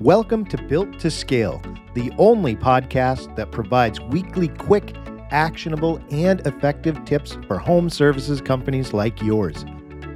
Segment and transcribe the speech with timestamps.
[0.00, 1.62] Welcome to Built to Scale,
[1.94, 4.94] the only podcast that provides weekly, quick,
[5.30, 9.64] actionable, and effective tips for home services companies like yours.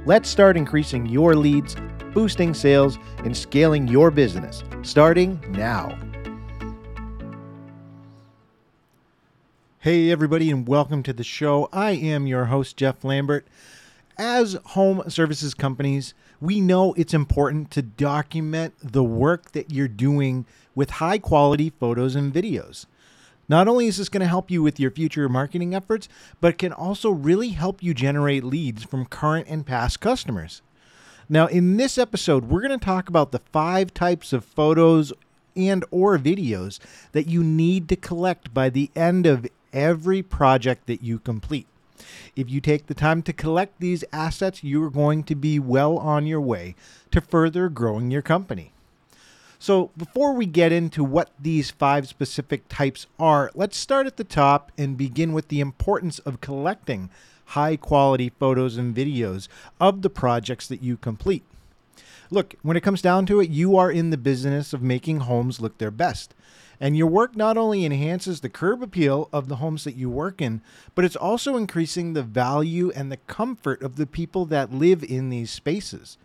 [0.05, 1.75] Let's start increasing your leads,
[2.13, 5.97] boosting sales, and scaling your business, starting now.
[9.79, 11.69] Hey, everybody, and welcome to the show.
[11.73, 13.47] I am your host, Jeff Lambert.
[14.23, 20.45] As home services companies, we know it's important to document the work that you're doing
[20.75, 22.85] with high quality photos and videos.
[23.49, 26.07] Not only is this going to help you with your future marketing efforts,
[26.39, 30.61] but it can also really help you generate leads from current and past customers.
[31.27, 35.11] Now, in this episode, we're going to talk about the five types of photos
[35.55, 36.77] and or videos
[37.13, 41.65] that you need to collect by the end of every project that you complete.
[42.35, 45.97] If you take the time to collect these assets, you are going to be well
[45.97, 46.75] on your way
[47.11, 48.71] to further growing your company.
[49.59, 54.23] So, before we get into what these five specific types are, let's start at the
[54.23, 57.11] top and begin with the importance of collecting
[57.51, 59.47] high quality photos and videos
[59.79, 61.43] of the projects that you complete.
[62.33, 65.59] Look, when it comes down to it, you are in the business of making homes
[65.59, 66.33] look their best.
[66.79, 70.41] And your work not only enhances the curb appeal of the homes that you work
[70.41, 70.61] in,
[70.95, 75.29] but it's also increasing the value and the comfort of the people that live in
[75.29, 76.17] these spaces.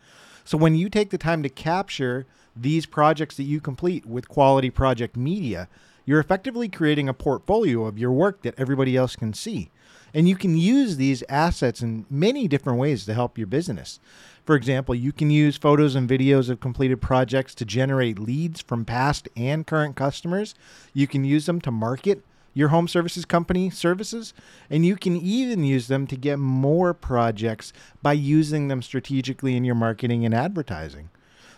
[0.44, 4.70] So when you take the time to capture these projects that you complete with quality
[4.70, 5.68] project media,
[6.04, 9.70] you're effectively creating a portfolio of your work that everybody else can see.
[10.16, 14.00] And you can use these assets in many different ways to help your business.
[14.46, 18.86] For example, you can use photos and videos of completed projects to generate leads from
[18.86, 20.54] past and current customers.
[20.94, 24.32] You can use them to market your home services company services,
[24.70, 29.66] and you can even use them to get more projects by using them strategically in
[29.66, 31.10] your marketing and advertising.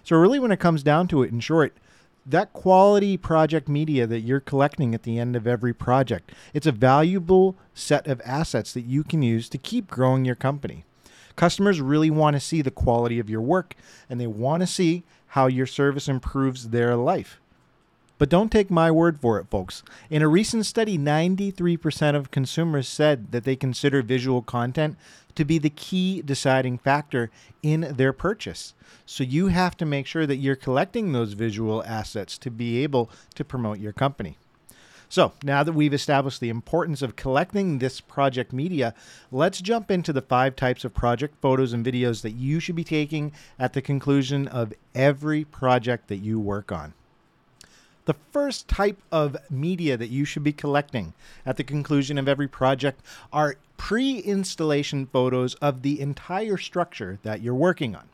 [0.03, 1.77] So, really, when it comes down to it, in short,
[2.29, 6.73] that quality project media that you're collecting at the end of every project, it's a
[6.73, 10.85] valuable set of assets that you can use to keep growing your company.
[11.37, 13.75] Customers really want to see the quality of your work
[14.11, 17.41] and they want to see how your service improves their life.
[18.19, 19.85] But don't take my word for it, folks.
[20.11, 24.97] In a recent study, 93% of consumers said that they consider visual content
[25.37, 27.31] to be the key deciding factor
[27.63, 28.75] in their purchase.
[29.07, 33.09] So you have to make sure that you're collecting those visual assets to be able
[33.37, 34.37] to promote your company.
[35.09, 38.95] So now that we've established the importance of collecting this project media,
[39.33, 42.85] let's jump into the five types of project photos and videos that you should be
[42.85, 46.93] taking at the conclusion of every project that you work on.
[48.09, 51.13] The first type of media that you should be collecting
[51.45, 53.03] at the conclusion of every project
[53.35, 58.09] are pre installation photos of the entire structure that you're working on.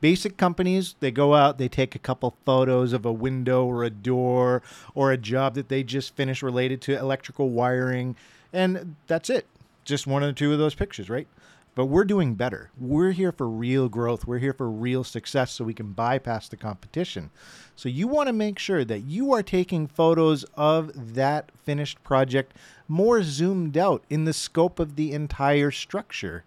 [0.00, 3.90] Basic companies, they go out, they take a couple photos of a window or a
[3.90, 4.62] door
[4.94, 8.16] or a job that they just finished related to electrical wiring,
[8.50, 9.46] and that's it.
[9.84, 11.28] Just one or two of those pictures, right?
[11.74, 12.70] But we're doing better.
[12.78, 14.26] We're here for real growth.
[14.26, 17.30] We're here for real success so we can bypass the competition.
[17.76, 22.54] So you want to make sure that you are taking photos of that finished project
[22.88, 26.44] more zoomed out in the scope of the entire structure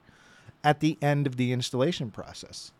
[0.64, 2.72] at the end of the installation process.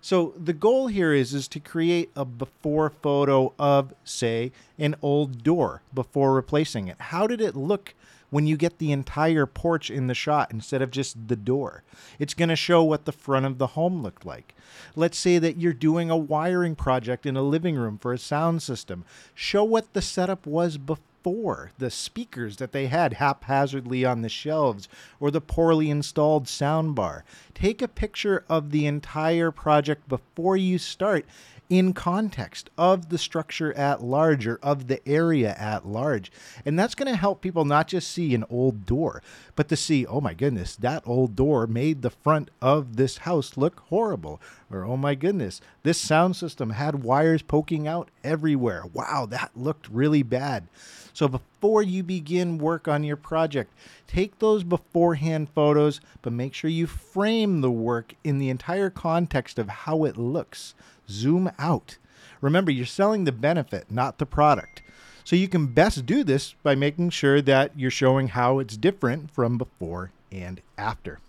[0.00, 5.44] So the goal here is is to create a before photo of say an old
[5.44, 6.96] door before replacing it.
[6.98, 7.94] How did it look
[8.32, 11.84] when you get the entire porch in the shot instead of just the door?
[12.18, 14.56] It's going to show what the front of the home looked like.
[14.96, 18.62] Let's say that you're doing a wiring project in a living room for a sound
[18.62, 19.04] system.
[19.34, 24.28] Show what the setup was before for the speakers that they had haphazardly on the
[24.28, 24.88] shelves
[25.20, 27.22] or the poorly installed soundbar.
[27.54, 31.24] Take a picture of the entire project before you start
[31.68, 36.30] in context of the structure at large or of the area at large.
[36.66, 39.22] And that's going to help people not just see an old door,
[39.56, 43.56] but to see, oh my goodness, that old door made the front of this house
[43.56, 44.40] look horrible.
[44.70, 48.84] Or, oh my goodness, this sound system had wires poking out everywhere.
[48.92, 50.68] Wow, that looked really bad.
[51.14, 53.72] So before you begin work on your project,
[54.06, 59.58] take those beforehand photos, but make sure you frame the work in the entire context
[59.58, 60.74] of how it looks.
[61.12, 61.98] Zoom out.
[62.40, 64.82] Remember, you're selling the benefit, not the product.
[65.24, 69.30] So you can best do this by making sure that you're showing how it's different
[69.30, 71.20] from before and after.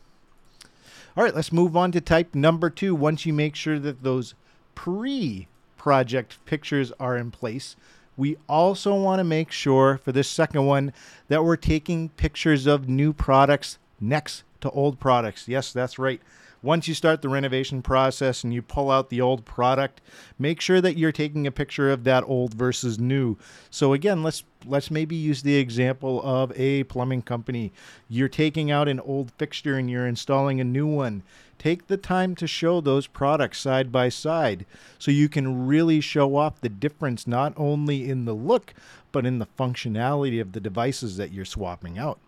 [1.15, 2.95] All right, let's move on to type number two.
[2.95, 4.33] Once you make sure that those
[4.73, 5.47] pre
[5.77, 7.75] project pictures are in place,
[8.17, 10.91] we also want to make sure for this second one
[11.27, 15.47] that we're taking pictures of new products next to old products.
[15.47, 16.21] Yes, that's right.
[16.63, 19.99] Once you start the renovation process and you pull out the old product,
[20.39, 23.37] make sure that you're taking a picture of that old versus new.
[23.69, 27.73] So again, let's let's maybe use the example of a plumbing company.
[28.07, 31.23] You're taking out an old fixture and you're installing a new one.
[31.59, 34.65] Take the time to show those products side by side
[34.97, 38.73] so you can really show off the difference not only in the look
[39.11, 42.19] but in the functionality of the devices that you're swapping out.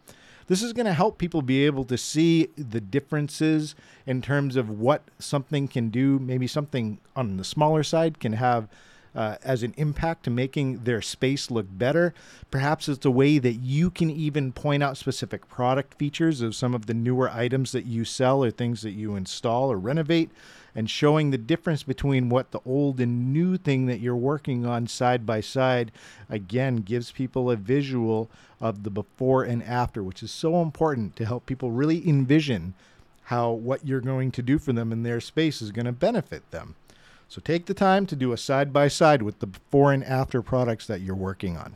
[0.47, 3.75] This is going to help people be able to see the differences
[4.06, 6.19] in terms of what something can do.
[6.19, 8.68] Maybe something on the smaller side can have
[9.15, 12.13] uh, as an impact to making their space look better.
[12.51, 16.75] Perhaps it's a way that you can even point out specific product features of some
[16.75, 20.30] of the newer items that you sell or things that you install or renovate
[20.75, 24.86] and showing the difference between what the old and new thing that you're working on
[24.86, 25.92] side by side
[26.30, 28.30] again gives people a visual
[28.60, 32.74] of the before and after which is so important to help people really envision
[33.25, 36.50] how what you're going to do for them in their space is going to benefit
[36.51, 36.75] them.
[37.27, 40.42] So take the time to do a side by side with the before and after
[40.44, 41.74] products that you're working on.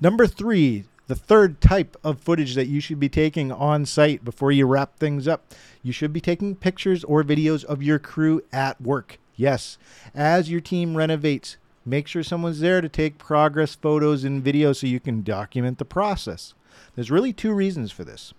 [0.00, 4.52] Number 3 the third type of footage that you should be taking on site before
[4.52, 5.52] you wrap things up,
[5.82, 9.18] you should be taking pictures or videos of your crew at work.
[9.36, 9.78] Yes,
[10.14, 14.86] as your team renovates, make sure someone's there to take progress photos and videos so
[14.86, 16.54] you can document the process.
[16.94, 18.32] There's really two reasons for this.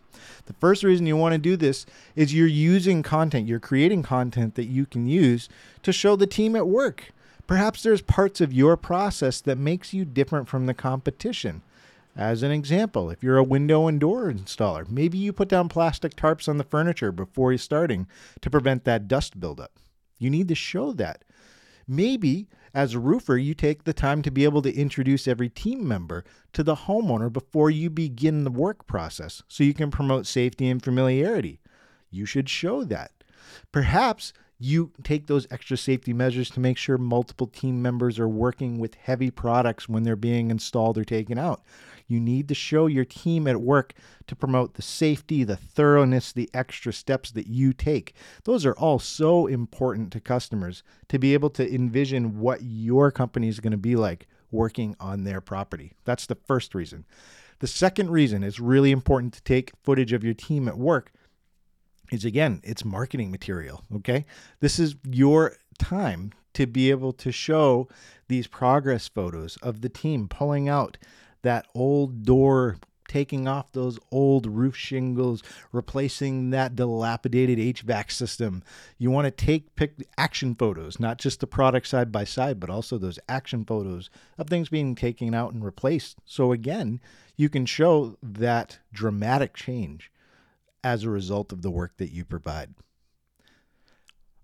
[0.46, 1.86] The first reason you want to do this
[2.16, 5.50] is you're using content, you're creating content that you can use
[5.84, 7.12] to show the team at work.
[7.48, 11.62] Perhaps there's parts of your process that makes you different from the competition.
[12.16, 16.16] As an example, if you're a window and door installer, maybe you put down plastic
[16.16, 18.08] tarps on the furniture before you're starting
[18.42, 19.74] to prevent that dust buildup.
[20.18, 21.26] You need to show that.
[21.88, 25.86] Maybe as a roofer, you take the time to be able to introduce every team
[25.88, 26.24] member
[26.54, 30.84] to the homeowner before you begin the work process so you can promote safety and
[30.84, 31.60] familiarity.
[32.10, 33.12] You should show that.
[33.72, 38.80] Perhaps you take those extra safety measures to make sure multiple team members are working
[38.80, 41.62] with heavy products when they're being installed or taken out.
[42.08, 43.94] You need to show your team at work
[44.28, 48.14] to promote the safety, the thoroughness, the extra steps that you take.
[48.44, 53.48] Those are all so important to customers to be able to envision what your company
[53.48, 55.94] is going to be like working on their property.
[56.06, 57.06] That's the first reason.
[57.60, 61.12] The second reason is really important to take footage of your team at work
[62.12, 63.84] is again, it's marketing material.
[63.96, 64.26] Okay.
[64.60, 67.88] This is your time to be able to show
[68.28, 70.98] these progress photos of the team pulling out
[71.42, 78.64] that old door, taking off those old roof shingles, replacing that dilapidated HVAC system.
[78.98, 82.70] You want to take pick action photos, not just the product side by side, but
[82.70, 86.18] also those action photos of things being taken out and replaced.
[86.26, 87.00] So again,
[87.36, 90.10] you can show that dramatic change
[90.86, 92.76] as a result of the work that you provide.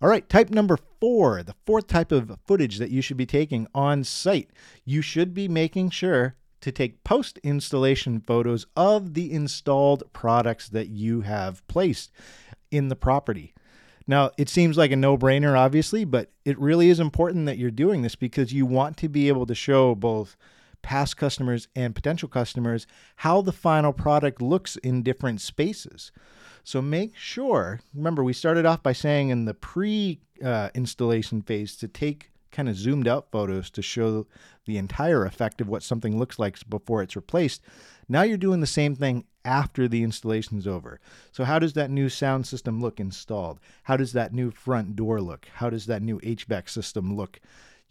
[0.01, 3.67] All right, type number four, the fourth type of footage that you should be taking
[3.75, 4.49] on site.
[4.83, 10.89] You should be making sure to take post installation photos of the installed products that
[10.89, 12.11] you have placed
[12.71, 13.53] in the property.
[14.07, 17.69] Now, it seems like a no brainer, obviously, but it really is important that you're
[17.69, 20.35] doing this because you want to be able to show both
[20.81, 22.87] past customers and potential customers
[23.17, 26.11] how the final product looks in different spaces.
[26.63, 31.75] So make sure, remember, we started off by saying in the pre uh, installation phase
[31.77, 34.27] to take kind of zoomed out photos to show
[34.65, 37.61] the entire effect of what something looks like before it's replaced.
[38.07, 40.99] Now you're doing the same thing after the installation is over.
[41.31, 43.59] So, how does that new sound system look installed?
[43.83, 45.47] How does that new front door look?
[45.55, 47.39] How does that new HVAC system look?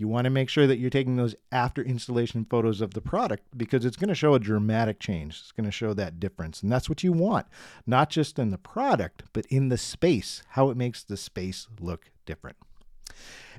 [0.00, 3.44] You want to make sure that you're taking those after installation photos of the product
[3.54, 5.38] because it's going to show a dramatic change.
[5.38, 6.62] It's going to show that difference.
[6.62, 7.46] And that's what you want,
[7.86, 12.10] not just in the product, but in the space, how it makes the space look
[12.24, 12.56] different.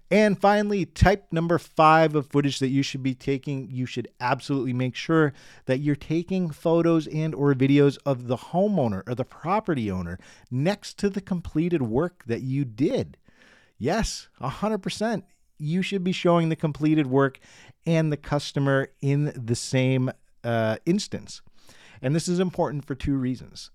[0.10, 4.74] And finally, type number five of footage that you should be taking, you should absolutely
[4.74, 5.33] make sure
[5.67, 10.17] that you're taking photos and or videos of the homeowner or the property owner
[10.50, 13.17] next to the completed work that you did.
[13.77, 15.21] Yes, 100%.
[15.61, 17.39] You should be showing the completed work
[17.85, 20.11] and the customer in the same
[20.43, 21.41] uh, instance.
[22.01, 23.69] And this is important for two reasons.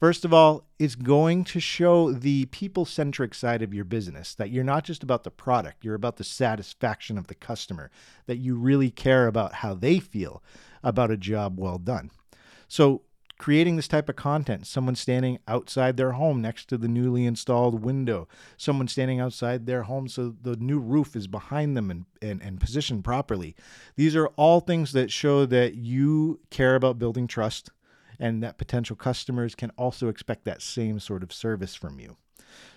[0.00, 4.50] First of all, it's going to show the people centric side of your business that
[4.50, 7.90] you're not just about the product, you're about the satisfaction of the customer,
[8.26, 10.42] that you really care about how they feel
[10.82, 12.10] about a job well done.
[12.68, 13.02] So,
[13.38, 17.84] creating this type of content, someone standing outside their home next to the newly installed
[17.84, 18.26] window,
[18.56, 22.60] someone standing outside their home so the new roof is behind them and, and, and
[22.60, 23.54] positioned properly.
[23.96, 27.70] These are all things that show that you care about building trust
[28.18, 32.16] and that potential customers can also expect that same sort of service from you.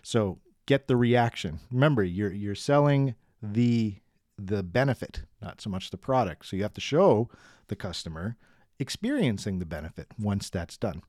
[0.02, 1.60] So get the reaction.
[1.72, 3.96] Remember, you're you're selling the
[4.38, 6.46] the benefit, not so much the product.
[6.46, 7.30] So you have to show
[7.68, 8.38] the customer
[8.80, 11.02] experiencing the benefit once that's done.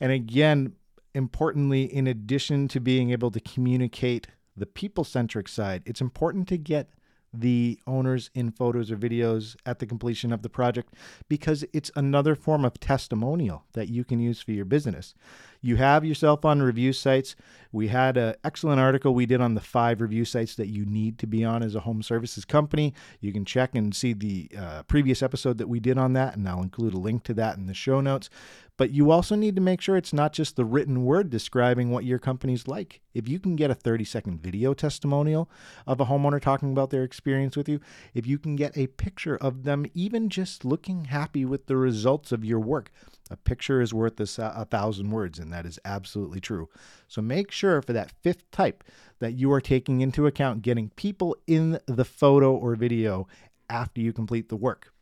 [0.00, 0.74] And again,
[1.14, 6.58] importantly, in addition to being able to communicate the people centric side, it's important to
[6.58, 6.90] get
[7.40, 10.94] the owners in photos or videos at the completion of the project
[11.28, 15.14] because it's another form of testimonial that you can use for your business.
[15.64, 17.36] You have yourself on review sites.
[17.72, 21.18] We had an excellent article we did on the five review sites that you need
[21.20, 22.92] to be on as a home services company.
[23.20, 26.46] You can check and see the uh, previous episode that we did on that, and
[26.46, 28.28] I'll include a link to that in the show notes.
[28.76, 32.04] But you also need to make sure it's not just the written word describing what
[32.04, 33.00] your company's like.
[33.12, 35.48] If you can get a 30 second video testimonial
[35.86, 37.80] of a homeowner talking about their experience with you,
[38.14, 42.32] if you can get a picture of them even just looking happy with the results
[42.32, 42.90] of your work,
[43.30, 46.68] a picture is worth a, a thousand words, and that is absolutely true.
[47.06, 48.82] So make sure for that fifth type
[49.20, 53.28] that you are taking into account getting people in the photo or video
[53.70, 54.93] after you complete the work.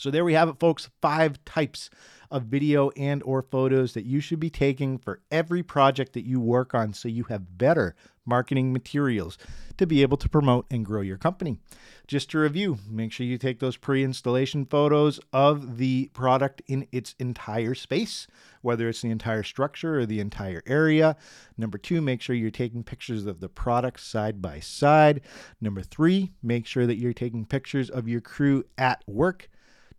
[0.00, 1.90] So there we have it folks, five types
[2.30, 6.40] of video and or photos that you should be taking for every project that you
[6.40, 9.36] work on so you have better marketing materials
[9.76, 11.58] to be able to promote and grow your company.
[12.06, 17.14] Just to review, make sure you take those pre-installation photos of the product in its
[17.18, 18.26] entire space,
[18.62, 21.14] whether it's the entire structure or the entire area.
[21.58, 25.20] Number 2, make sure you're taking pictures of the product side by side.
[25.60, 29.50] Number 3, make sure that you're taking pictures of your crew at work.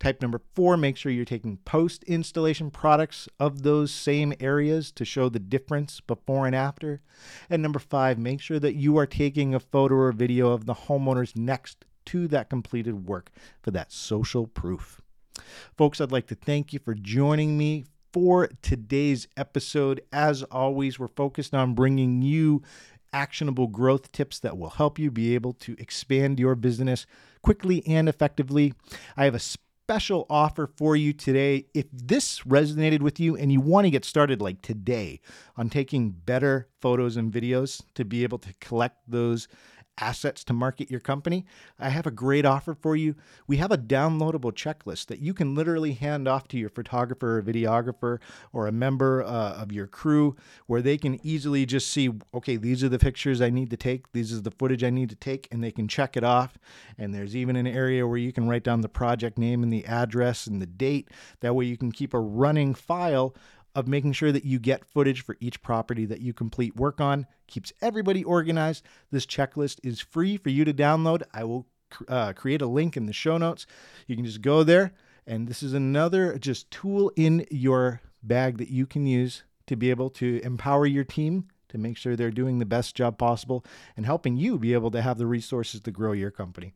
[0.01, 5.05] Type number four, make sure you're taking post installation products of those same areas to
[5.05, 7.01] show the difference before and after.
[7.51, 10.73] And number five, make sure that you are taking a photo or video of the
[10.73, 13.29] homeowners next to that completed work
[13.61, 15.01] for that social proof.
[15.77, 20.01] Folks, I'd like to thank you for joining me for today's episode.
[20.11, 22.63] As always, we're focused on bringing you
[23.13, 27.05] actionable growth tips that will help you be able to expand your business
[27.43, 28.73] quickly and effectively.
[29.15, 29.39] I have a
[29.91, 31.65] special offer for you today.
[31.73, 35.19] If this resonated with you and you want to get started like today
[35.57, 39.49] on taking better photos and videos to be able to collect those
[40.01, 41.45] assets to market your company,
[41.79, 43.15] I have a great offer for you.
[43.47, 47.43] We have a downloadable checklist that you can literally hand off to your photographer or
[47.43, 48.19] videographer
[48.51, 52.83] or a member uh, of your crew where they can easily just see, okay, these
[52.83, 55.47] are the pictures I need to take, these is the footage I need to take,
[55.51, 56.57] and they can check it off.
[56.97, 59.85] And there's even an area where you can write down the project name and the
[59.85, 61.09] address and the date.
[61.41, 63.35] That way you can keep a running file
[63.75, 67.25] of making sure that you get footage for each property that you complete work on.
[67.47, 68.83] Keeps everybody organized.
[69.11, 71.23] This checklist is free for you to download.
[71.33, 71.67] I will
[72.07, 73.65] uh, create a link in the show notes.
[74.07, 74.93] You can just go there,
[75.25, 79.89] and this is another just tool in your bag that you can use to be
[79.89, 83.63] able to empower your team to make sure they're doing the best job possible
[83.95, 86.73] and helping you be able to have the resources to grow your company.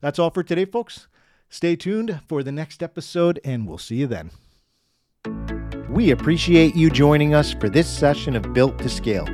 [0.00, 1.08] That's all for today, folks.
[1.48, 5.57] Stay tuned for the next episode, and we'll see you then.
[5.98, 9.24] We appreciate you joining us for this session of Built to Scale.